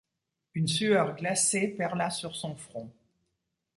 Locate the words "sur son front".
2.09-2.89